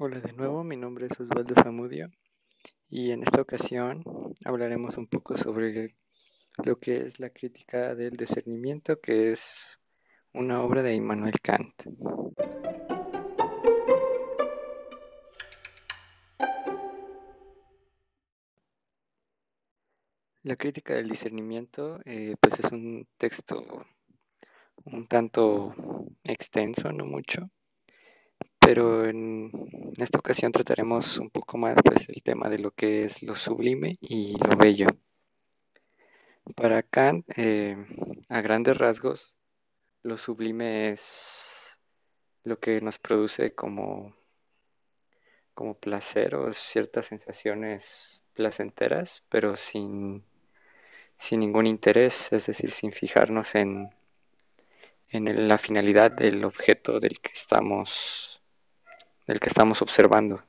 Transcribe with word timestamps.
Hola 0.00 0.20
de 0.20 0.32
nuevo, 0.32 0.62
mi 0.62 0.76
nombre 0.76 1.08
es 1.10 1.18
Osvaldo 1.18 1.56
Zamudio 1.60 2.08
y 2.88 3.10
en 3.10 3.24
esta 3.24 3.40
ocasión 3.40 4.04
hablaremos 4.44 4.96
un 4.96 5.08
poco 5.08 5.36
sobre 5.36 5.96
lo 6.62 6.78
que 6.78 6.98
es 6.98 7.18
la 7.18 7.30
crítica 7.30 7.96
del 7.96 8.16
discernimiento, 8.16 9.00
que 9.00 9.32
es 9.32 9.76
una 10.32 10.62
obra 10.62 10.84
de 10.84 10.94
Immanuel 10.94 11.40
Kant. 11.42 11.74
La 20.44 20.54
crítica 20.54 20.94
del 20.94 21.08
discernimiento 21.08 21.98
eh, 22.04 22.36
pues 22.40 22.60
es 22.60 22.70
un 22.70 23.08
texto 23.16 23.84
un 24.84 25.08
tanto 25.08 25.74
extenso, 26.22 26.92
no 26.92 27.04
mucho, 27.04 27.50
pero 28.68 29.06
en 29.06 29.50
esta 29.96 30.18
ocasión 30.18 30.52
trataremos 30.52 31.16
un 31.16 31.30
poco 31.30 31.56
más 31.56 31.74
pues, 31.82 32.06
el 32.10 32.22
tema 32.22 32.50
de 32.50 32.58
lo 32.58 32.70
que 32.70 33.04
es 33.04 33.22
lo 33.22 33.34
sublime 33.34 33.96
y 33.98 34.36
lo 34.46 34.58
bello. 34.58 34.88
Para 36.54 36.82
Kant, 36.82 37.24
eh, 37.38 37.78
a 38.28 38.42
grandes 38.42 38.76
rasgos, 38.76 39.34
lo 40.02 40.18
sublime 40.18 40.90
es 40.90 41.78
lo 42.44 42.60
que 42.60 42.82
nos 42.82 42.98
produce 42.98 43.54
como, 43.54 44.14
como 45.54 45.72
placer 45.72 46.34
o 46.34 46.52
ciertas 46.52 47.06
sensaciones 47.06 48.20
placenteras, 48.34 49.24
pero 49.30 49.56
sin, 49.56 50.22
sin 51.16 51.40
ningún 51.40 51.66
interés, 51.66 52.30
es 52.34 52.48
decir, 52.48 52.70
sin 52.72 52.92
fijarnos 52.92 53.54
en, 53.54 53.94
en 55.08 55.48
la 55.48 55.56
finalidad 55.56 56.10
del 56.10 56.44
objeto 56.44 57.00
del 57.00 57.18
que 57.18 57.32
estamos 57.32 58.37
del 59.28 59.40
que 59.40 59.50
estamos 59.50 59.82
observando. 59.82 60.42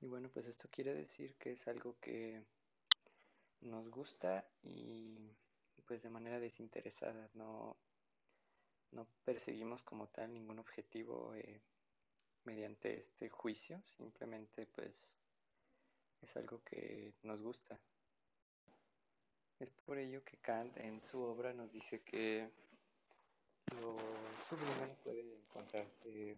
Y 0.00 0.06
bueno, 0.06 0.30
pues 0.32 0.46
esto 0.46 0.68
quiere 0.70 0.94
decir 0.94 1.34
que 1.34 1.52
es 1.52 1.66
algo 1.66 1.98
que 2.00 2.42
nos 3.60 3.90
gusta 3.90 4.48
y 4.62 5.18
pues 5.84 6.02
de 6.02 6.08
manera 6.08 6.38
desinteresada, 6.38 7.28
no, 7.34 7.76
no 8.92 9.08
perseguimos 9.24 9.82
como 9.82 10.06
tal 10.06 10.32
ningún 10.32 10.60
objetivo 10.60 11.34
eh, 11.34 11.60
mediante 12.44 12.96
este 12.96 13.28
juicio, 13.28 13.82
simplemente 13.82 14.66
pues 14.66 15.18
es 16.22 16.36
algo 16.36 16.62
que 16.62 17.12
nos 17.24 17.42
gusta. 17.42 17.80
Es 19.58 19.70
por 19.70 19.98
ello 19.98 20.22
que 20.24 20.36
Kant 20.36 20.76
en 20.76 21.04
su 21.04 21.20
obra 21.20 21.52
nos 21.52 21.72
dice 21.72 22.00
que 22.02 22.48
lo 23.76 23.96
sublime 24.48 24.96
puede 25.02 25.36
encontrarse 25.36 26.36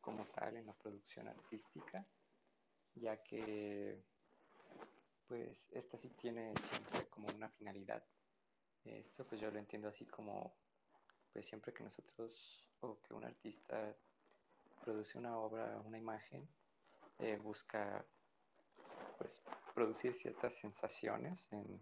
como 0.00 0.26
tal 0.26 0.56
en 0.56 0.66
la 0.66 0.74
producción 0.74 1.28
artística, 1.28 2.04
ya 2.94 3.22
que 3.22 4.02
pues 5.28 5.68
esta 5.72 5.96
sí 5.96 6.10
tiene 6.10 6.52
siempre 6.58 7.08
como 7.08 7.28
una 7.34 7.48
finalidad. 7.50 8.04
Esto 8.84 9.24
pues 9.24 9.40
yo 9.40 9.50
lo 9.50 9.58
entiendo 9.58 9.88
así 9.88 10.04
como 10.06 10.54
pues 11.32 11.46
siempre 11.46 11.72
que 11.72 11.84
nosotros 11.84 12.68
o 12.80 13.00
que 13.00 13.14
un 13.14 13.24
artista 13.24 13.96
produce 14.84 15.16
una 15.16 15.38
obra, 15.38 15.80
una 15.84 15.98
imagen, 15.98 16.46
eh, 17.20 17.36
busca 17.36 18.04
pues 19.18 19.42
producir 19.74 20.14
ciertas 20.14 20.54
sensaciones 20.54 21.50
en, 21.52 21.80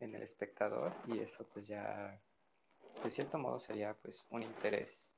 en 0.00 0.14
el 0.14 0.22
espectador 0.22 0.92
y 1.06 1.20
eso 1.20 1.46
pues 1.48 1.68
ya 1.68 2.20
de 3.02 3.10
cierto 3.10 3.38
modo 3.38 3.58
sería 3.58 3.94
pues 3.94 4.26
un 4.30 4.42
interés. 4.42 5.16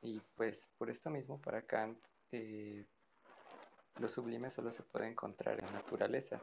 Y 0.00 0.20
pues 0.36 0.72
por 0.78 0.90
esto 0.90 1.10
mismo 1.10 1.40
para 1.40 1.62
Kant 1.62 1.98
eh, 2.32 2.86
lo 3.98 4.08
sublime 4.08 4.50
solo 4.50 4.72
se 4.72 4.82
puede 4.82 5.08
encontrar 5.08 5.58
en 5.58 5.66
la 5.66 5.72
naturaleza. 5.72 6.42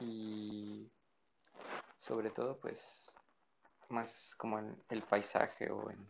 Y 0.00 0.90
sobre 1.98 2.30
todo 2.30 2.58
pues 2.58 3.14
más 3.88 4.34
como 4.36 4.58
en 4.58 4.82
el 4.90 5.02
paisaje 5.02 5.70
o 5.70 5.90
en 5.90 6.06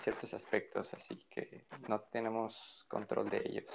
ciertos 0.00 0.34
aspectos 0.34 0.94
así 0.94 1.16
que 1.30 1.66
no 1.88 2.00
tenemos 2.00 2.84
control 2.88 3.30
de 3.30 3.42
ellos. 3.44 3.70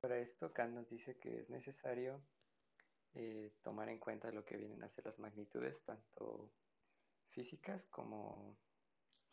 Para 0.00 0.18
esto 0.18 0.52
Kant 0.52 0.74
nos 0.74 0.88
dice 0.88 1.16
que 1.18 1.40
es 1.40 1.50
necesario 1.50 2.20
eh, 3.14 3.52
tomar 3.62 3.88
en 3.88 3.98
cuenta 3.98 4.30
lo 4.32 4.44
que 4.44 4.56
vienen 4.56 4.82
a 4.82 4.88
ser 4.88 5.06
las 5.06 5.18
magnitudes, 5.18 5.82
tanto 5.82 6.50
físicas 7.30 7.84
como 7.86 8.56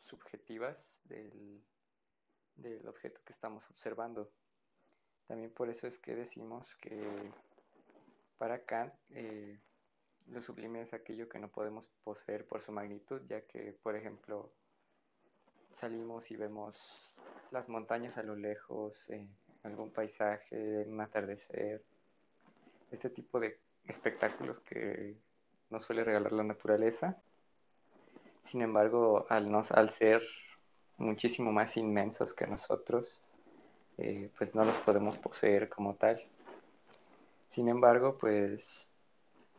subjetivas 0.02 1.02
del, 1.04 1.62
objeto 2.86 3.20
que 3.24 3.32
estamos 3.32 3.68
observando. 3.70 4.30
También 5.26 5.52
por 5.52 5.68
eso 5.68 5.86
es 5.86 5.98
que 5.98 6.14
decimos 6.14 6.76
que 6.76 7.32
para 8.38 8.64
Kant 8.64 8.94
eh, 9.10 9.58
lo 10.28 10.40
sublime 10.40 10.82
es 10.82 10.92
aquello 10.92 11.28
que 11.28 11.38
no 11.38 11.48
podemos 11.48 11.88
poseer 12.04 12.46
por 12.46 12.62
su 12.62 12.72
magnitud, 12.72 13.22
ya 13.26 13.40
que, 13.46 13.72
por 13.82 13.96
ejemplo, 13.96 14.52
salimos 15.72 16.30
y 16.30 16.36
vemos 16.36 17.16
las 17.50 17.68
montañas 17.68 18.18
a 18.18 18.22
lo 18.22 18.36
lejos, 18.36 19.08
algún 19.62 19.92
paisaje, 19.92 20.84
un 20.86 21.00
atardecer, 21.00 21.82
este 22.90 23.10
tipo 23.10 23.40
de 23.40 23.58
espectáculos 23.86 24.60
que 24.60 25.16
nos 25.70 25.84
suele 25.84 26.04
regalar 26.04 26.32
la 26.32 26.44
naturaleza 26.44 27.22
sin 28.42 28.60
embargo, 28.62 29.26
al, 29.28 29.48
al 29.70 29.90
ser 29.90 30.22
muchísimo 30.98 31.52
más 31.52 31.76
inmensos 31.76 32.34
que 32.34 32.46
nosotros, 32.46 33.22
eh, 33.98 34.30
pues 34.36 34.54
no 34.54 34.64
los 34.64 34.76
podemos 34.76 35.16
poseer 35.18 35.68
como 35.68 35.94
tal. 35.94 36.20
Sin 37.46 37.68
embargo, 37.68 38.16
pues 38.18 38.90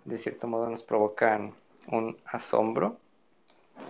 de 0.05 0.17
cierto 0.17 0.47
modo 0.47 0.69
nos 0.69 0.83
provocan 0.83 1.53
un 1.87 2.17
asombro 2.25 2.97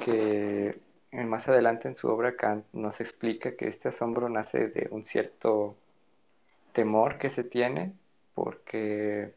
que 0.03 0.79
más 1.11 1.47
adelante 1.47 1.87
en 1.87 1.95
su 1.95 2.07
obra 2.09 2.35
Kant 2.35 2.65
nos 2.73 2.99
explica 3.01 3.55
que 3.55 3.67
este 3.67 3.89
asombro 3.89 4.29
nace 4.29 4.67
de 4.67 4.87
un 4.91 5.05
cierto 5.05 5.75
temor 6.71 7.17
que 7.17 7.29
se 7.29 7.43
tiene 7.43 7.93
porque 8.33 9.33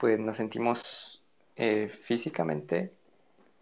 pues 0.00 0.18
nos 0.18 0.38
sentimos 0.38 1.22
eh, 1.56 1.88
físicamente 1.90 2.90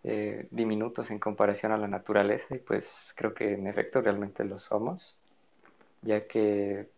eh, 0.05 0.47
diminutos 0.53 1.11
en 1.11 1.19
comparación 1.19 1.73
a 1.73 1.77
la 1.77 1.89
naturaleza 1.89 2.55
y 2.55 2.61
pues 2.61 3.13
creo 3.17 3.35
que 3.35 3.55
en 3.55 3.67
efecto 3.67 4.01
realmente 4.01 4.45
lo 4.45 4.61
somos, 4.61 5.19
ya 6.03 6.29
que 6.29 6.89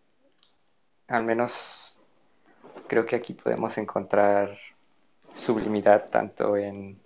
al 1.09 1.25
menos 1.25 1.99
creo 2.87 3.06
que 3.06 3.17
aquí 3.17 3.33
podemos 3.33 3.78
encontrar 3.78 4.59
sublimidad 5.34 6.11
tanto 6.11 6.57
en, 6.59 6.99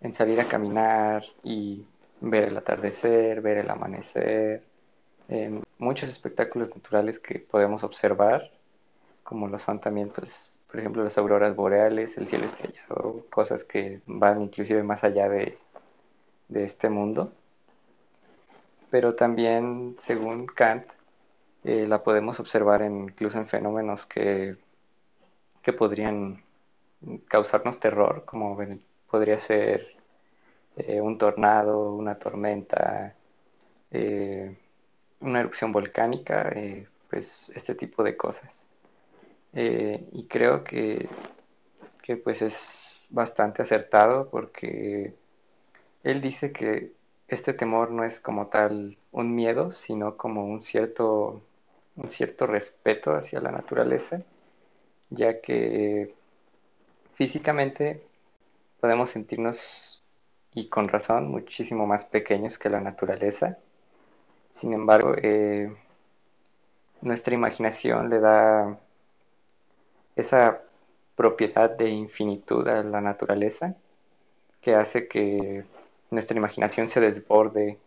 en 0.00 0.14
salir 0.14 0.40
a 0.40 0.48
caminar 0.48 1.22
y 1.44 1.84
ver 2.22 2.44
el 2.44 2.56
atardecer, 2.56 3.42
ver 3.42 3.58
el 3.58 3.70
amanecer, 3.70 4.64
en 5.28 5.62
muchos 5.78 6.08
espectáculos 6.08 6.74
naturales 6.74 7.18
que 7.18 7.40
podemos 7.40 7.84
observar, 7.84 8.50
como 9.32 9.48
lo 9.48 9.58
son 9.58 9.80
también 9.80 10.10
pues 10.10 10.62
por 10.72 10.80
ejemplo, 10.80 11.04
las 11.04 11.18
auroras 11.18 11.54
boreales, 11.54 12.16
el 12.16 12.26
cielo 12.26 12.46
estrellado, 12.46 13.26
cosas 13.28 13.62
que 13.62 14.00
van 14.06 14.40
inclusive 14.40 14.82
más 14.82 15.04
allá 15.04 15.28
de, 15.28 15.58
este 16.54 16.88
mundo. 16.88 17.30
Pero 18.90 19.14
también, 19.14 19.96
según 19.98 20.46
Kant, 20.46 20.86
eh, 21.64 21.86
la 21.86 22.02
podemos 22.02 22.40
observar 22.40 22.82
incluso 22.82 23.36
en 23.36 23.46
fenómenos 23.46 24.06
que, 24.06 24.56
que 25.62 25.74
podrían 25.74 26.42
causarnos 27.28 27.78
terror, 27.78 28.24
como 28.24 28.58
podría 29.10 29.38
ser 29.38 29.94
eh, 30.78 31.02
un 31.02 31.18
tornado, 31.18 31.92
una 31.92 32.18
tormenta, 32.18 33.14
eh, 33.90 34.56
una 35.20 35.40
erupción 35.40 35.70
volcánica, 35.70 36.50
pues 37.10 37.52
este 37.54 37.74
tipo 37.74 38.02
de 38.02 38.16
cosas. 38.16 38.71
Eh, 39.54 40.08
y 40.12 40.26
creo 40.26 40.64
que, 40.64 41.08
que 42.02 42.16
pues 42.16 42.42
es 42.42 43.06
bastante 43.10 43.62
acertado 43.62 44.28
porque 44.30 45.14
él 46.02 46.20
dice 46.20 46.52
que 46.52 46.92
este 47.28 47.54
temor 47.54 47.90
no 47.90 48.04
es 48.04 48.20
como 48.20 48.48
tal 48.48 48.98
un 49.10 49.34
miedo, 49.34 49.72
sino 49.72 50.16
como 50.16 50.44
un 50.44 50.60
cierto, 50.60 51.42
un 51.96 52.10
cierto 52.10 52.46
respeto 52.46 53.14
hacia 53.14 53.40
la 53.40 53.50
naturaleza, 53.50 54.20
ya 55.10 55.40
que 55.40 56.14
físicamente 57.14 58.02
podemos 58.80 59.10
sentirnos, 59.10 60.02
y 60.54 60.68
con 60.68 60.88
razón, 60.88 61.28
muchísimo 61.30 61.86
más 61.86 62.04
pequeños 62.04 62.58
que 62.58 62.68
la 62.68 62.80
naturaleza. 62.80 63.58
Sin 64.50 64.72
embargo, 64.74 65.14
eh, 65.16 65.74
nuestra 67.00 67.34
imaginación 67.34 68.10
le 68.10 68.20
da 68.20 68.78
esa 70.16 70.62
propiedad 71.16 71.70
de 71.70 71.88
infinitud 71.90 72.66
a 72.68 72.82
la 72.82 73.00
naturaleza 73.00 73.76
que 74.60 74.74
hace 74.74 75.08
que 75.08 75.64
nuestra 76.10 76.36
imaginación 76.38 76.88
se 76.88 77.00
desborde. 77.00 77.78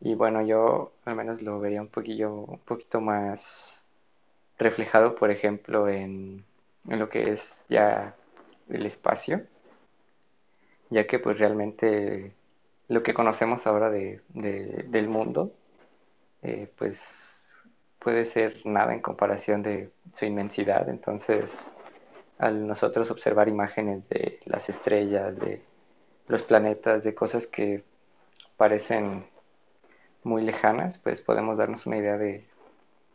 Y 0.00 0.14
bueno, 0.16 0.42
yo 0.46 0.92
al 1.06 1.16
menos 1.16 1.42
lo 1.42 1.60
vería 1.60 1.82
un 1.82 1.88
poquillo, 1.88 2.32
un 2.34 2.58
poquito 2.60 3.00
más 3.00 3.84
reflejado, 4.58 5.14
por 5.16 5.30
ejemplo, 5.32 5.88
en, 5.88 6.44
en 6.88 6.98
lo 7.00 7.08
que 7.10 7.30
es 7.30 7.66
ya 7.70 8.16
el 8.70 8.86
espacio, 8.86 9.42
ya 10.90 11.06
que 11.06 11.18
pues 11.18 11.38
realmente 11.38 12.34
lo 12.88 13.02
que 13.02 13.14
conocemos 13.14 13.66
ahora 13.66 13.90
de, 13.90 14.20
de- 14.30 14.84
del 14.88 15.08
mundo, 15.08 15.52
eh, 16.42 16.72
pues 16.78 17.39
puede 18.00 18.26
ser 18.26 18.62
nada 18.66 18.94
en 18.94 19.00
comparación 19.00 19.62
de 19.62 19.90
su 20.14 20.26
inmensidad. 20.26 20.88
Entonces, 20.88 21.70
al 22.38 22.66
nosotros 22.66 23.10
observar 23.10 23.48
imágenes 23.48 24.08
de 24.10 24.40
las 24.46 24.68
estrellas, 24.68 25.38
de 25.38 25.62
los 26.28 26.42
planetas, 26.44 27.04
de 27.04 27.14
cosas 27.14 27.46
que 27.46 27.84
parecen 28.56 29.24
muy 30.24 30.42
lejanas, 30.42 30.98
pues 30.98 31.20
podemos 31.20 31.58
darnos 31.58 31.86
una 31.86 31.98
idea 31.98 32.16
de, 32.18 32.44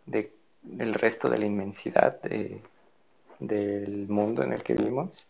de- 0.08 0.34
del 0.64 0.94
resto 0.96 1.30
de 1.30 1.40
la 1.40 1.46
inmensidad 1.46 2.22
de- 2.24 2.62
del 3.40 4.08
mundo 4.10 4.44
en 4.44 4.54
el 4.54 4.64
que 4.64 4.76
vivimos. 4.76 5.28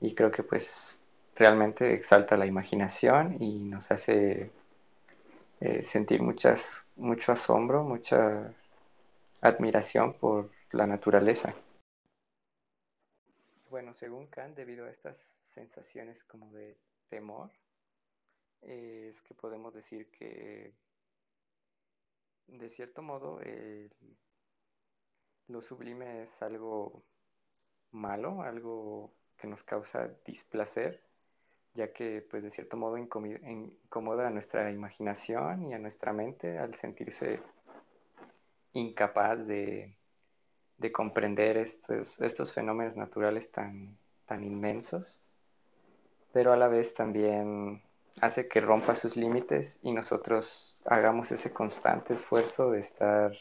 Y 0.00 0.14
creo 0.14 0.30
que 0.32 0.42
pues 0.44 1.00
realmente 1.36 1.94
exalta 1.94 2.36
la 2.36 2.46
imaginación 2.46 3.36
y 3.40 3.60
nos 3.60 3.90
hace 3.92 4.50
eh, 5.60 5.82
sentir 5.82 6.22
muchas, 6.22 6.86
mucho 6.96 7.32
asombro, 7.32 7.84
mucha 7.84 8.52
admiración 9.42 10.14
por 10.14 10.50
la 10.70 10.86
naturaleza. 10.86 11.54
Bueno, 13.68 13.92
según 13.92 14.26
Kant, 14.28 14.56
debido 14.56 14.86
a 14.86 14.90
estas 14.90 15.18
sensaciones 15.18 16.24
como 16.24 16.50
de 16.52 16.76
temor, 17.08 17.50
eh, 18.62 19.06
es 19.08 19.20
que 19.20 19.34
podemos 19.34 19.74
decir 19.74 20.10
que 20.10 20.72
de 22.46 22.70
cierto 22.70 23.02
modo 23.02 23.40
lo 25.48 25.62
sublime 25.62 26.22
es 26.22 26.42
algo 26.42 27.02
malo, 27.90 28.42
algo 28.42 29.12
que 29.36 29.46
nos 29.48 29.62
causa 29.62 30.10
displacer, 30.24 31.02
ya 31.74 31.92
que 31.92 32.26
pues 32.30 32.42
de 32.42 32.50
cierto 32.50 32.76
modo 32.76 32.98
incomoda 32.98 34.28
a 34.28 34.30
nuestra 34.30 34.70
imaginación 34.70 35.64
y 35.64 35.74
a 35.74 35.78
nuestra 35.78 36.12
mente 36.12 36.58
al 36.58 36.74
sentirse 36.74 37.40
incapaz 38.72 39.46
de, 39.46 39.94
de 40.78 40.92
comprender 40.92 41.56
estos, 41.56 42.20
estos 42.20 42.52
fenómenos 42.52 42.96
naturales 42.96 43.50
tan, 43.50 43.96
tan 44.26 44.44
inmensos, 44.44 45.20
pero 46.32 46.52
a 46.52 46.56
la 46.56 46.68
vez 46.68 46.94
también 46.94 47.82
hace 48.20 48.48
que 48.48 48.60
rompa 48.60 48.94
sus 48.94 49.16
límites 49.16 49.78
y 49.82 49.92
nosotros 49.92 50.82
hagamos 50.84 51.32
ese 51.32 51.52
constante 51.52 52.14
esfuerzo 52.14 52.70
de 52.70 52.80
estar, 52.80 53.32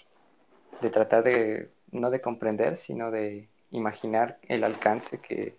de 0.81 0.89
tratar 0.89 1.23
de, 1.23 1.69
no 1.91 2.09
de 2.09 2.21
comprender, 2.21 2.77
sino 2.77 3.11
de 3.11 3.49
imaginar 3.71 4.37
el 4.47 4.63
alcance 4.63 5.19
que, 5.19 5.55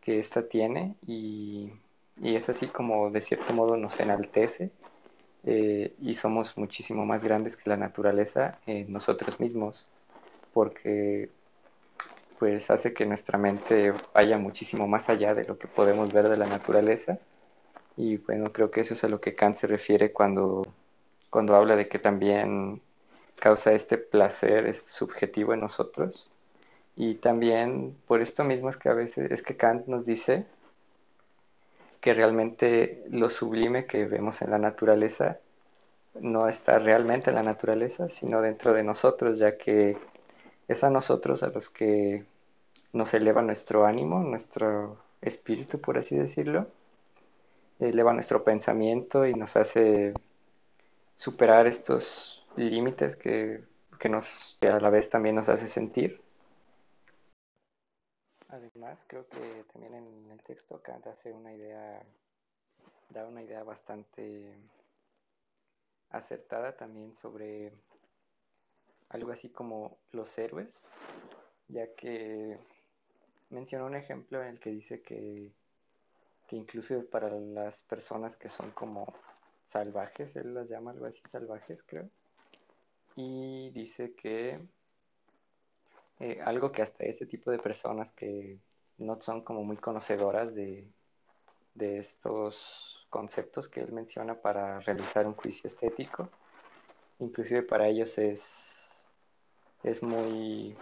que 0.00 0.18
ésta 0.18 0.48
tiene 0.48 0.94
y, 1.06 1.72
y 2.20 2.36
es 2.36 2.48
así 2.48 2.66
como 2.66 3.10
de 3.10 3.20
cierto 3.20 3.54
modo 3.54 3.76
nos 3.76 4.00
enaltece 4.00 4.70
eh, 5.44 5.94
y 6.00 6.14
somos 6.14 6.56
muchísimo 6.58 7.06
más 7.06 7.24
grandes 7.24 7.56
que 7.56 7.70
la 7.70 7.76
naturaleza 7.76 8.60
en 8.66 8.92
nosotros 8.92 9.40
mismos 9.40 9.86
porque 10.52 11.30
pues 12.38 12.70
hace 12.70 12.94
que 12.94 13.06
nuestra 13.06 13.38
mente 13.38 13.92
vaya 14.14 14.38
muchísimo 14.38 14.88
más 14.88 15.08
allá 15.08 15.34
de 15.34 15.44
lo 15.44 15.58
que 15.58 15.68
podemos 15.68 16.12
ver 16.12 16.28
de 16.28 16.36
la 16.36 16.46
naturaleza 16.46 17.18
y 17.96 18.16
bueno, 18.18 18.52
creo 18.52 18.70
que 18.70 18.80
eso 18.80 18.94
es 18.94 19.04
a 19.04 19.08
lo 19.08 19.20
que 19.20 19.34
Kant 19.34 19.56
se 19.56 19.66
refiere 19.66 20.12
cuando, 20.12 20.62
cuando 21.30 21.54
habla 21.54 21.76
de 21.76 21.88
que 21.88 21.98
también 21.98 22.82
causa 23.38 23.72
este 23.72 23.98
placer, 23.98 24.66
es 24.66 24.82
subjetivo 24.92 25.54
en 25.54 25.60
nosotros. 25.60 26.30
Y 26.96 27.16
también 27.16 27.96
por 28.06 28.20
esto 28.22 28.44
mismo 28.44 28.70
es 28.70 28.76
que 28.76 28.88
a 28.88 28.94
veces 28.94 29.30
es 29.30 29.42
que 29.42 29.56
Kant 29.56 29.86
nos 29.86 30.06
dice 30.06 30.46
que 32.00 32.14
realmente 32.14 33.04
lo 33.10 33.28
sublime 33.28 33.86
que 33.86 34.06
vemos 34.06 34.42
en 34.42 34.50
la 34.50 34.58
naturaleza 34.58 35.38
no 36.14 36.48
está 36.48 36.78
realmente 36.78 37.30
en 37.30 37.36
la 37.36 37.42
naturaleza, 37.42 38.08
sino 38.08 38.40
dentro 38.40 38.72
de 38.72 38.82
nosotros, 38.82 39.38
ya 39.38 39.56
que 39.56 39.96
es 40.68 40.84
a 40.84 40.90
nosotros 40.90 41.42
a 41.42 41.48
los 41.48 41.68
que 41.68 42.24
nos 42.92 43.14
eleva 43.14 43.42
nuestro 43.42 43.86
ánimo, 43.86 44.20
nuestro 44.20 44.98
espíritu, 45.20 45.80
por 45.80 45.98
así 45.98 46.16
decirlo, 46.16 46.66
eleva 47.78 48.12
nuestro 48.12 48.44
pensamiento 48.44 49.26
y 49.26 49.34
nos 49.34 49.56
hace 49.56 50.12
superar 51.14 51.66
estos 51.66 52.46
límites 52.56 53.16
que, 53.16 53.62
que, 53.98 54.08
nos, 54.08 54.56
a 54.62 54.80
la 54.80 54.90
vez 54.90 55.08
también 55.08 55.36
nos 55.36 55.48
hace 55.48 55.68
sentir. 55.68 56.20
Además, 58.52 59.04
creo 59.06 59.28
que 59.28 59.64
también 59.72 59.94
en 59.94 60.30
el 60.30 60.42
texto 60.42 60.82
Kant 60.82 61.06
hace 61.06 61.32
una 61.32 61.54
idea, 61.54 62.02
da 63.10 63.24
una 63.26 63.42
idea 63.42 63.62
bastante 63.62 64.58
acertada 66.10 66.76
también 66.76 67.14
sobre 67.14 67.72
algo 69.10 69.30
así 69.30 69.50
como 69.50 69.98
los 70.10 70.36
héroes, 70.36 70.92
ya 71.68 71.94
que 71.94 72.58
mencionó 73.50 73.86
un 73.86 73.94
ejemplo 73.94 74.42
en 74.42 74.48
el 74.48 74.60
que 74.60 74.70
dice 74.70 75.00
que, 75.00 75.52
que 76.48 76.56
incluso 76.56 77.08
para 77.08 77.30
las 77.30 77.84
personas 77.84 78.36
que 78.36 78.48
son 78.48 78.72
como 78.72 79.06
salvajes, 79.62 80.34
él 80.34 80.54
las 80.54 80.68
llama 80.68 80.90
algo 80.90 81.06
así 81.06 81.22
salvajes, 81.24 81.84
creo, 81.84 82.10
y 83.14 83.70
dice 83.70 84.12
que 84.14 84.60
eh, 86.20 86.38
algo 86.44 86.70
que 86.70 86.82
hasta 86.82 87.04
ese 87.04 87.26
tipo 87.26 87.50
de 87.50 87.58
personas 87.58 88.12
que 88.12 88.58
no 88.98 89.20
son 89.20 89.40
como 89.40 89.64
muy 89.64 89.78
conocedoras 89.78 90.54
de, 90.54 90.86
de 91.74 91.98
estos 91.98 93.06
conceptos 93.08 93.68
que 93.68 93.80
él 93.80 93.92
menciona 93.92 94.34
para 94.34 94.80
realizar 94.80 95.26
un 95.26 95.34
juicio 95.34 95.66
estético, 95.66 96.28
inclusive 97.18 97.62
para 97.62 97.88
ellos 97.88 98.18
es, 98.18 99.08
es 99.82 100.02
muy, 100.02 100.76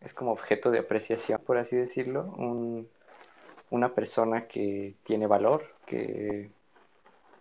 es 0.00 0.14
como 0.14 0.32
objeto 0.32 0.70
de 0.70 0.78
apreciación, 0.78 1.40
por 1.44 1.58
así 1.58 1.76
decirlo, 1.76 2.22
un, 2.38 2.88
una 3.70 3.94
persona 3.94 4.46
que 4.46 4.94
tiene 5.02 5.26
valor, 5.26 5.74
que 5.86 6.50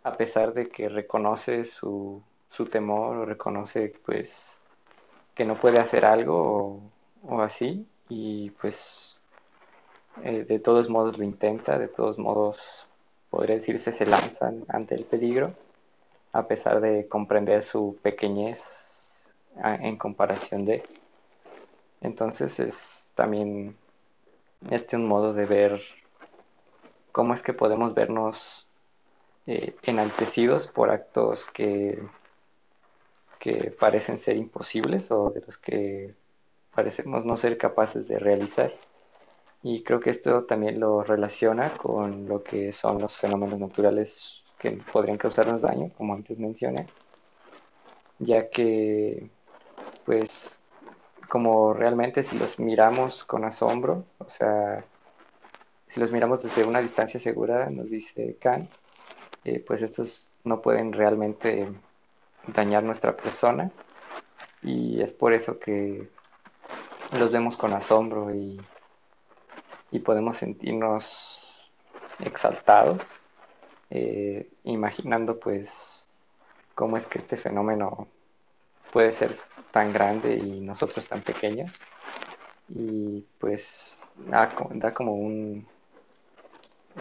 a 0.04 0.18
pesar 0.18 0.54
de 0.54 0.70
que 0.70 0.90
reconoce 0.90 1.66
su, 1.66 2.24
su 2.50 2.66
temor 2.66 3.18
o 3.18 3.26
reconoce 3.26 3.94
pues 4.04 4.60
que 5.36 5.46
no 5.46 5.56
puede 5.56 5.80
hacer 5.80 6.04
algo 6.06 6.82
o 7.24 7.42
así 7.42 7.88
y 8.10 8.50
pues 8.52 9.22
eh, 10.24 10.44
de 10.44 10.60
todos 10.60 10.90
modos 10.90 11.18
lo 11.18 11.24
intenta, 11.24 11.78
de 11.80 11.88
todos 11.88 12.20
modos 12.20 12.88
podría 13.30 13.56
decirse 13.56 13.94
se 13.94 14.06
lanza 14.06 14.54
ante 14.68 14.96
el 14.96 15.06
peligro 15.06 15.54
a 16.34 16.48
pesar 16.48 16.82
de 16.82 17.08
comprender 17.08 17.64
su 17.64 17.98
pequeñez 18.02 19.34
en 19.64 19.98
comparación 19.98 20.66
de. 20.66 20.84
Entonces 22.02 22.60
es 22.60 23.12
también 23.16 23.76
este 24.70 24.96
un 24.96 25.08
modo 25.08 25.34
de 25.34 25.46
ver 25.46 25.82
cómo 27.12 27.34
es 27.34 27.44
que 27.44 27.54
podemos 27.54 27.94
vernos 27.94 28.68
eh, 29.48 29.76
enaltecidos 29.84 30.68
por 30.68 30.90
actos 30.90 31.48
que, 31.48 32.02
que 33.40 33.72
parecen 33.72 34.18
ser 34.18 34.38
imposibles 34.38 35.12
o 35.12 35.30
de 35.32 35.42
los 35.42 35.58
que 35.58 36.16
parecemos 36.82 37.26
no 37.26 37.38
ser 37.38 37.60
capaces 37.60 38.08
de 38.08 38.18
realizar. 38.18 38.74
Y 39.62 39.84
creo 39.84 40.00
que 40.00 40.10
esto 40.10 40.46
también 40.46 40.80
lo 40.80 41.04
relaciona 41.04 41.72
con 41.78 42.28
lo 42.28 42.42
que 42.42 42.72
son 42.72 43.00
los 43.00 43.16
fenómenos 43.16 43.60
naturales 43.60 44.42
que 44.58 44.72
podrían 44.92 45.20
causarnos 45.20 45.62
daño, 45.62 45.92
como 45.96 46.16
antes 46.16 46.40
mencioné, 46.40 46.88
ya 48.18 48.50
que, 48.50 49.30
pues, 50.08 50.64
como 51.30 51.72
realmente 51.76 52.24
si 52.24 52.40
los 52.40 52.58
miramos 52.58 53.26
con 53.26 53.46
asombro, 53.46 54.04
o 54.18 54.30
sea, 54.32 54.84
si 55.86 56.00
los 56.00 56.12
miramos 56.12 56.42
desde 56.42 56.68
una 56.68 56.82
distancia 56.82 57.20
segura, 57.20 57.70
nos 57.70 57.92
dice 57.92 58.38
Kant, 58.40 58.72
eh, 59.44 59.60
pues 59.60 59.84
estos 59.84 60.32
no 60.44 60.64
pueden 60.64 60.94
realmente 60.94 61.72
dañar 62.48 62.82
nuestra 62.82 63.16
persona 63.16 63.70
y 64.64 65.00
es 65.00 65.14
por 65.14 65.34
eso 65.34 65.60
que 65.60 66.10
los 67.18 67.32
vemos 67.32 67.58
con 67.58 67.74
asombro 67.74 68.34
y, 68.34 68.60
y 69.92 70.00
podemos 70.00 70.38
sentirnos 70.38 71.54
exaltados, 72.20 73.22
eh, 73.90 74.50
imaginando 74.64 75.40
pues 75.40 76.08
cómo 76.76 76.98
es 76.98 77.06
que 77.08 77.20
este 77.20 77.38
fenómeno 77.38 78.08
puede 78.92 79.12
ser 79.12 79.38
tan 79.72 79.92
grande 79.94 80.36
y 80.36 80.62
nosotros 80.62 81.08
tan 81.08 81.22
pequeños 81.22 81.80
y 82.70 83.26
pues 83.40 84.12
da, 84.16 84.54
da 84.72 84.94
como 84.94 85.16
un, 85.16 85.68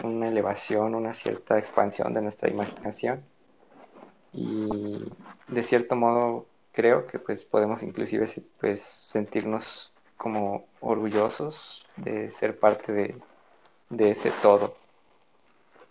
una 0.03 0.27
elevación, 0.27 0.95
una 0.95 1.13
cierta 1.13 1.57
expansión 1.57 2.13
de 2.13 2.21
nuestra 2.21 2.49
imaginación. 2.49 3.23
y 4.33 5.03
de 5.47 5.63
cierto 5.63 5.95
modo 5.95 6.45
creo 6.71 7.07
que 7.07 7.19
pues 7.19 7.43
podemos 7.45 7.83
inclusive 7.83 8.27
pues 8.59 8.81
sentirnos 8.81 9.93
como 10.21 10.67
orgullosos 10.81 11.83
de 11.97 12.29
ser 12.29 12.59
parte 12.59 12.91
de, 12.93 13.15
de 13.89 14.11
ese 14.11 14.29
todo 14.43 14.75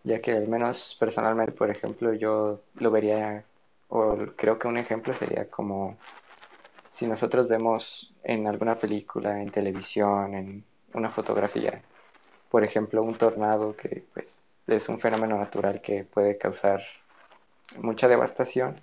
ya 0.05 0.21
que 0.21 0.31
al 0.31 0.47
menos 0.47 0.97
personalmente 0.99 1.53
por 1.53 1.69
ejemplo 1.69 2.15
yo 2.15 2.61
lo 2.75 2.91
vería 2.93 3.45
o 3.89 4.17
creo 4.37 4.57
que 4.57 4.69
un 4.69 4.79
ejemplo 4.79 5.13
sería 5.15 5.51
como 5.51 5.97
si 6.91 7.07
nosotros 7.07 7.49
vemos 7.49 8.13
en 8.25 8.47
alguna 8.47 8.75
película, 8.75 9.41
en 9.41 9.51
televisión, 9.51 10.35
en 10.35 10.65
una 10.93 11.09
fotografía, 11.09 11.83
por 12.51 12.65
ejemplo, 12.65 13.03
un 13.03 13.15
tornado 13.15 13.77
que 13.77 14.05
pues 14.13 14.45
es 14.67 14.89
un 14.89 14.99
fenómeno 14.99 15.39
natural 15.39 15.81
que 15.81 16.05
puede 16.05 16.37
causar 16.37 16.83
mucha 17.79 18.09
devastación 18.09 18.75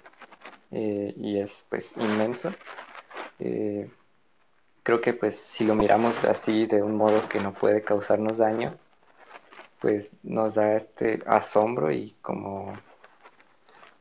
eh, 0.72 1.14
y 1.18 1.40
es 1.40 1.66
pues 1.70 1.96
inmenso. 1.98 2.50
Eh, 3.40 3.90
creo 4.88 5.02
que 5.02 5.14
pues 5.14 5.38
si 5.38 5.66
lo 5.66 5.76
miramos 5.76 6.24
así 6.24 6.66
de 6.66 6.82
un 6.82 6.96
modo 6.96 7.28
que 7.28 7.42
no 7.42 7.54
puede 7.54 7.84
causarnos 7.84 8.38
daño, 8.38 8.80
pues 9.82 10.16
nos 10.24 10.56
da 10.56 10.78
este 10.78 11.22
asombro 11.26 11.92
y 11.92 12.12
como 12.22 12.74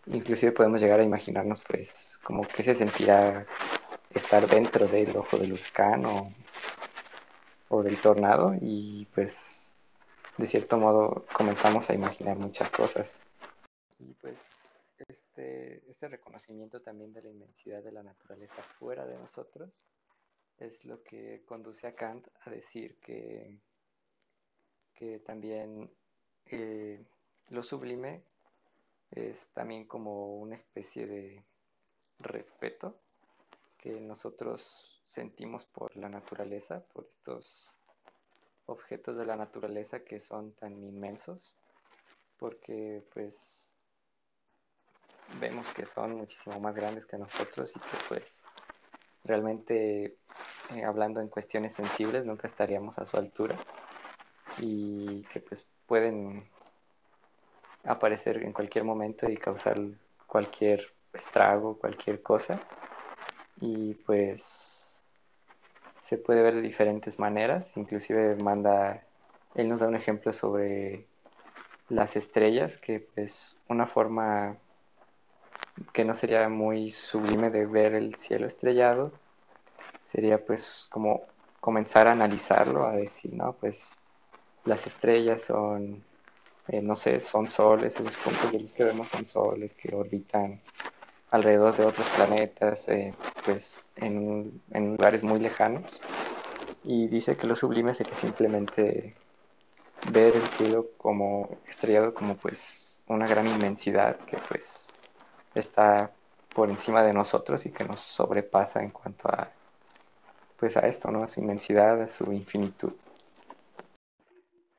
inclusive 0.07 0.52
podemos 0.52 0.81
llegar 0.81 1.00
a 1.00 1.02
imaginarnos 1.02 1.61
pues 1.62 2.21
como 2.23 2.47
que 2.47 2.62
se 2.62 2.76
sentirá 2.76 3.45
estar 4.14 4.47
dentro 4.47 4.87
del 4.87 5.16
ojo 5.16 5.37
del 5.38 5.55
huracán 5.55 6.05
o, 6.07 6.33
o 7.69 7.83
del 7.83 8.00
tornado 8.00 8.55
y 8.61 9.09
pues 9.12 9.75
de 10.38 10.47
cierto 10.47 10.78
modo 10.78 11.26
comenzamos 11.33 11.90
a 11.90 11.95
imaginar 11.95 12.37
muchas 12.37 12.71
cosas. 12.71 13.25
Y 13.99 14.14
pues 14.14 14.73
este, 15.09 15.83
este 15.90 16.07
reconocimiento 16.07 16.81
también 16.81 17.12
de 17.12 17.23
la 17.23 17.31
inmensidad 17.31 17.83
de 17.83 17.90
la 17.90 18.05
naturaleza 18.05 18.62
fuera 18.62 19.05
de 19.05 19.16
nosotros 19.16 19.83
es 20.58 20.84
lo 20.84 21.02
que 21.02 21.42
conduce 21.46 21.86
a 21.86 21.94
Kant 21.94 22.26
a 22.42 22.50
decir 22.50 22.96
que, 23.00 23.58
que 24.94 25.18
también 25.20 25.90
eh, 26.46 27.04
lo 27.48 27.62
sublime 27.62 28.22
es 29.10 29.50
también 29.50 29.86
como 29.86 30.36
una 30.36 30.54
especie 30.54 31.06
de 31.06 31.44
respeto 32.18 32.98
que 33.78 34.00
nosotros 34.00 35.02
sentimos 35.06 35.64
por 35.66 35.96
la 35.96 36.08
naturaleza, 36.08 36.82
por 36.92 37.06
estos 37.06 37.76
objetos 38.66 39.16
de 39.16 39.26
la 39.26 39.36
naturaleza 39.36 40.04
que 40.04 40.18
son 40.18 40.52
tan 40.52 40.82
inmensos, 40.82 41.56
porque 42.36 43.04
pues 43.12 43.70
vemos 45.38 45.68
que 45.70 45.86
son 45.86 46.16
muchísimo 46.16 46.58
más 46.60 46.75
grandes 46.75 47.06
que 47.06 47.18
nosotros 47.18 47.75
y 47.76 47.80
que 47.80 47.96
pues 48.08 48.44
realmente 49.26 50.16
eh, 50.71 50.85
hablando 50.85 51.21
en 51.21 51.28
cuestiones 51.28 51.75
sensibles 51.75 52.25
nunca 52.25 52.47
estaríamos 52.47 52.99
a 52.99 53.06
su 53.06 53.16
altura 53.16 53.56
y 54.59 55.25
que 55.25 55.40
pues 55.40 55.68
pueden 55.87 56.49
aparecer 57.85 58.42
en 58.42 58.52
cualquier 58.52 58.85
momento 58.85 59.28
y 59.28 59.37
causar 59.37 59.76
cualquier 60.26 60.80
estrago, 61.12 61.78
cualquier 61.78 62.23
cosa. 62.23 62.61
Y 63.61 63.95
pues 63.95 65.04
se 66.02 66.18
puede 66.18 66.42
ver 66.42 66.54
de 66.54 66.62
diferentes 66.62 67.18
maneras, 67.18 67.76
inclusive 67.76 68.37
manda, 68.37 69.04
él 69.54 69.68
nos 69.68 69.80
da 69.80 69.88
un 69.88 69.97
ejemplo 69.97 70.33
sobre 70.33 71.06
las 71.88 72.16
estrellas, 72.16 72.78
que 72.78 73.00
pues 73.00 73.61
una 73.68 73.87
forma 73.87 74.56
que 75.92 76.04
no 76.04 76.14
sería 76.14 76.49
muy 76.49 76.90
sublime 76.90 77.50
de 77.50 77.66
ver 77.66 77.95
el 77.95 78.14
cielo 78.16 78.47
estrellado, 78.47 79.12
sería 80.02 80.45
pues 80.45 80.87
como 80.90 81.23
comenzar 81.61 82.06
a 82.09 82.12
analizarlo, 82.12 82.87
a 82.87 82.92
decir, 82.92 83.35
no, 83.35 83.52
pues 83.54 84.02
las 84.64 84.87
estrellas 84.87 85.42
son, 85.42 86.04
eh, 86.68 86.80
no 86.80 86.97
sé, 86.97 87.21
son 87.21 87.49
soles, 87.49 87.99
esos 87.99 88.16
puntos 88.16 88.52
de 88.52 88.61
luz 88.61 88.73
que 88.73 88.85
vemos 88.85 89.11
son 89.11 89.26
soles 89.26 89.75
que 89.75 89.95
orbitan 89.95 90.61
alrededor 91.30 91.76
de 91.76 91.85
otros 91.85 92.09
planetas, 92.11 92.88
eh, 92.88 93.14
pues 93.45 93.90
en, 93.97 94.62
en, 94.71 94.92
lugares 94.92 95.23
muy 95.23 95.40
lejanos. 95.40 96.00
Y 96.85 97.09
dice 97.09 97.37
que 97.37 97.47
lo 97.47 97.56
sublime 97.56 97.90
es 97.90 97.99
que 97.99 98.14
simplemente 98.14 99.16
ver 100.12 100.37
el 100.37 100.47
cielo 100.47 100.90
como 100.97 101.59
estrellado 101.68 102.14
como 102.14 102.37
pues 102.37 103.00
una 103.09 103.26
gran 103.26 103.47
inmensidad 103.49 104.16
que 104.26 104.37
pues 104.49 104.88
está 105.58 106.12
por 106.54 106.70
encima 106.70 107.02
de 107.02 107.12
nosotros 107.12 107.66
y 107.66 107.72
que 107.72 107.84
nos 107.84 108.00
sobrepasa 108.00 108.82
en 108.82 108.90
cuanto 108.90 109.28
a 109.28 109.52
pues 110.56 110.76
a 110.76 110.86
esto, 110.86 111.10
¿no? 111.10 111.22
A 111.22 111.28
su 111.28 111.40
inmensidad, 111.40 112.00
a 112.00 112.08
su 112.08 112.32
infinitud. 112.32 112.92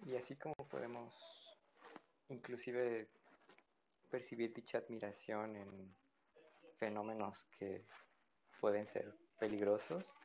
Y 0.06 0.16
así 0.16 0.36
como 0.36 0.56
podemos 0.56 1.56
inclusive 2.30 3.08
percibir 4.10 4.54
dicha 4.54 4.80
admiración 4.80 5.56
en 5.56 5.96
fenómenos 6.78 7.46
que 7.58 7.86
pueden 8.60 8.88
ser 8.88 9.14
peligrosos, 9.40 10.16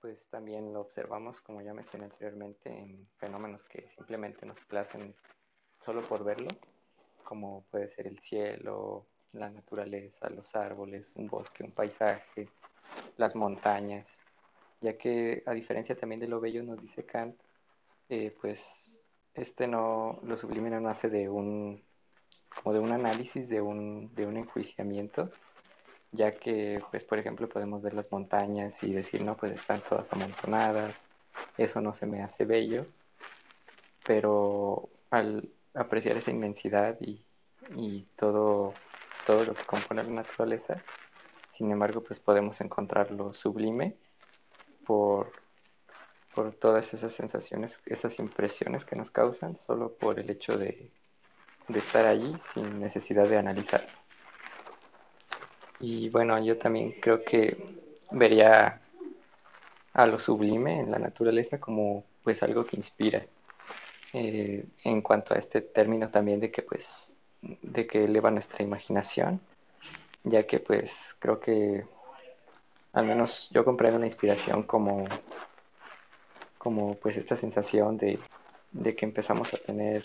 pues 0.00 0.28
también 0.28 0.72
lo 0.72 0.80
observamos, 0.80 1.40
como 1.40 1.62
ya 1.62 1.72
mencioné 1.72 2.06
anteriormente, 2.06 2.70
en 2.70 3.08
fenómenos 3.16 3.64
que 3.64 3.88
simplemente 3.88 4.44
nos 4.44 4.60
placen 4.60 5.14
solo 5.80 6.06
por 6.06 6.24
verlo, 6.24 6.48
como 7.22 7.64
puede 7.70 7.88
ser 7.88 8.06
el 8.06 8.18
cielo, 8.18 9.06
la 9.34 9.50
naturaleza, 9.50 10.28
los 10.30 10.54
árboles, 10.56 11.14
un 11.16 11.28
bosque, 11.28 11.64
un 11.64 11.72
paisaje, 11.72 12.48
las 13.16 13.34
montañas, 13.34 14.22
ya 14.80 14.96
que 14.96 15.42
a 15.46 15.52
diferencia 15.52 15.96
también 15.96 16.20
de 16.20 16.28
lo 16.28 16.40
bello 16.40 16.62
nos 16.62 16.78
dice 16.78 17.04
Kant, 17.04 17.36
eh, 18.08 18.34
pues 18.40 19.02
este 19.34 19.66
no, 19.66 20.20
lo 20.22 20.36
sublime 20.36 20.70
no 20.70 20.80
nace 20.80 21.08
de 21.08 21.28
un, 21.28 21.82
como 22.54 22.72
de 22.72 22.80
un 22.80 22.92
análisis, 22.92 23.48
de 23.48 23.60
un, 23.60 24.14
de 24.14 24.26
un 24.26 24.36
enjuiciamiento, 24.36 25.30
ya 26.12 26.36
que, 26.36 26.80
pues, 26.90 27.04
por 27.04 27.18
ejemplo, 27.18 27.48
podemos 27.48 27.82
ver 27.82 27.94
las 27.94 28.12
montañas 28.12 28.82
y 28.84 28.92
decir, 28.92 29.24
no, 29.24 29.36
pues 29.36 29.52
están 29.52 29.80
todas 29.80 30.12
amontonadas, 30.12 31.02
eso 31.58 31.80
no 31.80 31.92
se 31.92 32.06
me 32.06 32.22
hace 32.22 32.44
bello, 32.44 32.86
pero 34.06 34.88
al 35.10 35.50
apreciar 35.74 36.16
esa 36.16 36.30
inmensidad 36.30 36.96
y, 37.00 37.22
todo, 38.16 38.74
todo 39.24 39.44
lo 39.44 39.54
que 39.54 39.64
compone 39.64 40.02
la 40.02 40.10
naturaleza, 40.10 40.80
sin 41.48 41.70
embargo, 41.70 42.02
pues 42.02 42.20
podemos 42.20 42.60
encontrar 42.60 43.10
lo 43.10 43.32
sublime 43.32 43.96
por, 44.86 45.32
por 46.34 46.52
todas 46.54 46.92
esas 46.94 47.12
sensaciones, 47.12 47.80
esas 47.86 48.18
impresiones 48.18 48.84
que 48.84 48.96
nos 48.96 49.10
causan, 49.10 49.56
solo 49.56 49.92
por 49.92 50.18
el 50.18 50.30
hecho 50.30 50.58
de, 50.58 50.90
de 51.68 51.78
estar 51.78 52.06
allí 52.06 52.36
sin 52.40 52.80
necesidad 52.80 53.28
de 53.28 53.38
analizarlo. 53.38 53.88
Y 55.80 56.08
bueno, 56.08 56.42
yo 56.42 56.58
también 56.58 56.94
creo 57.00 57.24
que 57.24 57.56
vería 58.10 58.80
a 59.92 60.06
lo 60.06 60.18
sublime 60.18 60.80
en 60.80 60.90
la 60.90 60.98
naturaleza 60.98 61.60
como 61.60 62.04
pues 62.22 62.42
algo 62.42 62.66
que 62.66 62.76
inspira. 62.76 63.24
Eh, 64.12 64.64
en 64.84 65.02
cuanto 65.02 65.34
a 65.34 65.38
este 65.38 65.60
término 65.60 66.08
también 66.10 66.38
de 66.38 66.50
que 66.50 66.62
pues 66.62 67.10
de 67.62 67.86
que 67.86 68.04
eleva 68.04 68.30
nuestra 68.30 68.62
imaginación, 68.62 69.40
ya 70.24 70.46
que 70.46 70.60
pues 70.60 71.16
creo 71.18 71.40
que 71.40 71.84
al 72.92 73.06
menos 73.06 73.50
yo 73.50 73.64
comprendo 73.64 73.98
la 73.98 74.06
inspiración 74.06 74.62
como 74.62 75.04
como 76.58 76.94
pues 76.94 77.18
esta 77.18 77.36
sensación 77.36 77.98
de, 77.98 78.18
de 78.72 78.96
que 78.96 79.04
empezamos 79.04 79.52
a 79.52 79.58
tener 79.58 80.02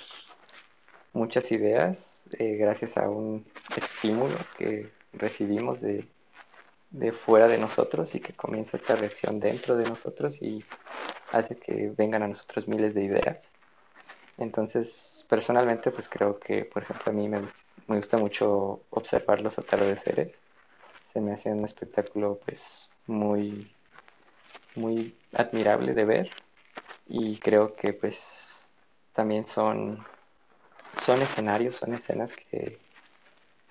muchas 1.13 1.51
ideas 1.53 2.25
eh, 2.37 2.57
gracias 2.57 2.97
a 2.97 3.09
un 3.09 3.45
estímulo 3.77 4.35
que 4.57 4.91
recibimos 5.13 5.79
de, 5.79 6.05
de 6.89 7.11
fuera 7.11 7.47
de 7.47 7.57
nosotros 7.57 8.13
y 8.15 8.19
que 8.19 8.33
comienza 8.33 8.77
esta 8.77 8.95
reacción 8.95 9.39
dentro 9.39 9.77
de 9.77 9.85
nosotros 9.85 10.41
y 10.41 10.63
hace 11.31 11.55
que 11.55 11.93
vengan 11.97 12.23
a 12.23 12.27
nosotros 12.27 12.67
miles 12.67 12.93
de 12.95 13.05
ideas. 13.05 13.53
Entonces, 14.39 15.25
personalmente, 15.29 15.91
pues 15.91 16.09
creo 16.09 16.39
que, 16.39 16.65
por 16.65 16.83
ejemplo, 16.83 17.11
a 17.11 17.15
mí 17.15 17.29
me 17.29 17.39
gusta, 17.41 17.61
me 17.87 17.97
gusta 17.97 18.17
mucho 18.17 18.83
observar 18.89 19.41
los 19.41 19.59
atardeceres. 19.59 20.41
Se 21.05 21.21
me 21.21 21.33
hace 21.33 21.51
un 21.51 21.65
espectáculo, 21.65 22.39
pues, 22.45 22.93
muy, 23.07 23.75
muy 24.75 25.15
admirable 25.33 25.93
de 25.93 26.05
ver. 26.05 26.31
Y 27.07 27.39
creo 27.39 27.75
que, 27.75 27.93
pues, 27.93 28.69
también 29.13 29.45
son, 29.45 30.05
son 30.97 31.21
escenarios, 31.21 31.75
son 31.75 31.93
escenas 31.93 32.33
que, 32.35 32.79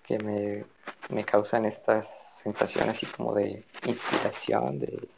que 0.03 0.19
me 0.19 0.67
me 1.11 1.25
causan 1.25 1.65
estas 1.67 2.07
sensaciones 2.43 2.91
así 2.99 3.07
como 3.07 3.35
de 3.35 3.65
inspiración, 3.87 4.79
de 4.79 5.09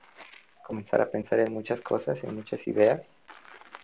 comenzar 0.64 1.00
a 1.02 1.10
pensar 1.10 1.40
en 1.40 1.52
muchas 1.52 1.80
cosas, 1.82 2.24
en 2.24 2.34
muchas 2.34 2.66
ideas, 2.68 3.22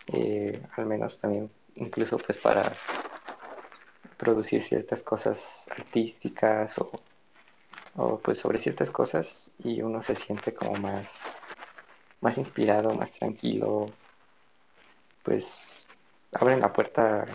eh, 0.09 0.63
al 0.77 0.87
menos 0.87 1.19
también 1.19 1.51
incluso 1.75 2.19
pues 2.19 2.39
para 2.39 2.73
producir 4.17 4.63
ciertas 4.63 5.03
cosas 5.03 5.67
artísticas 5.71 6.79
o, 6.79 7.03
o 7.95 8.19
pues 8.19 8.39
sobre 8.39 8.59
ciertas 8.59 8.91
cosas 8.91 9.53
y 9.59 9.83
uno 9.83 10.03
se 10.03 10.15
siente 10.15 10.55
como 10.55 10.75
más, 10.77 11.39
más 12.21 12.39
inspirado, 12.39 12.95
más 12.95 13.13
tranquilo, 13.13 13.93
pues 15.23 15.89
abren 16.33 16.61
la 16.61 16.73
puerta 16.73 17.27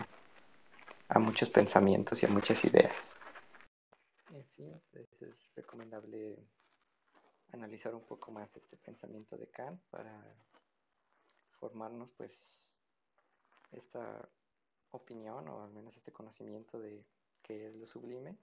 a 1.08 1.18
muchos 1.18 1.50
pensamientos 1.50 2.22
y 2.22 2.26
a 2.26 2.30
muchas 2.30 2.64
ideas. 2.64 3.16
En 4.30 4.44
fin, 4.56 4.80
pues 4.90 5.06
es 5.22 5.50
recomendable 5.54 6.38
analizar 7.52 7.94
un 7.94 8.02
poco 8.02 8.32
más 8.32 8.48
este 8.56 8.76
pensamiento 8.78 9.36
de 9.36 9.46
Kant 9.48 9.80
para 9.90 10.24
formarnos 11.62 12.10
pues 12.10 12.80
esta 13.70 14.28
opinión 14.90 15.48
o 15.48 15.62
al 15.62 15.70
menos 15.70 15.96
este 15.96 16.10
conocimiento 16.10 16.80
de 16.80 17.04
qué 17.40 17.68
es 17.68 17.76
lo 17.76 17.86
sublime. 17.86 18.36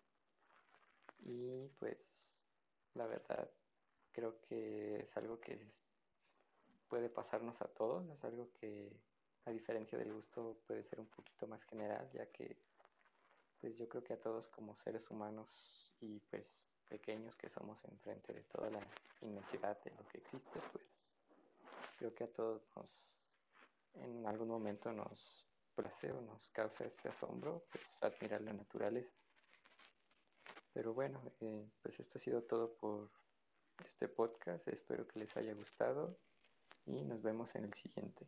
Y 1.26 1.68
pues 1.80 2.46
la 2.94 3.08
verdad 3.08 3.52
creo 4.14 4.40
que 4.40 5.02
es 5.02 5.18
algo 5.18 5.42
que 5.42 5.60
puede 6.88 7.10
pasarnos 7.10 7.62
a 7.62 7.68
todos, 7.68 8.08
es 8.10 8.24
algo 8.24 8.54
que 8.54 8.90
a 9.44 9.52
diferencia 9.52 9.98
del 9.98 10.14
gusto 10.14 10.62
puede 10.66 10.84
ser 10.86 11.02
un 11.02 11.08
poquito 11.08 11.46
más 11.46 11.66
general 11.66 12.10
ya 12.12 12.26
que 12.32 12.58
pues 13.60 13.78
yo 13.78 13.90
creo 13.90 14.04
que 14.06 14.14
a 14.14 14.22
todos 14.22 14.48
como 14.48 14.78
seres 14.78 15.12
humanos 15.12 15.94
y 16.00 16.20
pues 16.32 16.64
pequeños 16.88 17.36
que 17.36 17.50
somos 17.50 17.84
enfrente 17.84 18.34
de 18.34 18.44
toda 18.44 18.70
la 18.70 18.80
inmensidad 19.22 19.78
de 19.84 19.92
lo 19.92 20.08
que 20.08 20.20
existe, 20.20 20.62
pues 20.72 21.19
creo 22.00 22.16
que 22.16 22.24
a 22.24 22.32
todos 22.32 22.64
nos, 22.78 23.20
en 23.96 24.26
algún 24.26 24.48
momento 24.48 24.92
nos 24.94 25.46
place 25.76 26.12
o 26.12 26.22
nos 26.22 26.50
causa 26.52 26.86
ese 26.86 27.10
asombro, 27.10 27.66
pues 27.72 28.02
admirar 28.02 28.42
la 28.42 28.54
naturaleza. 28.54 29.14
Pero 30.74 30.94
bueno, 30.94 31.22
eh, 31.42 31.70
pues 31.82 32.00
esto 32.00 32.18
ha 32.18 32.22
sido 32.22 32.44
todo 32.44 32.74
por 32.76 33.12
este 33.86 34.08
podcast. 34.08 34.68
Espero 34.70 35.06
que 35.08 35.20
les 35.20 35.36
haya 35.36 35.54
gustado 35.54 36.18
y 36.86 37.04
nos 37.04 37.22
vemos 37.22 37.54
en 37.56 37.66
el 37.66 37.74
siguiente. 37.74 38.26